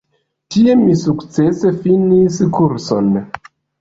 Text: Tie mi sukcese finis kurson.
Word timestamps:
Tie 0.53 0.77
mi 0.83 0.95
sukcese 1.01 1.73
finis 1.83 2.39
kurson. 2.57 3.13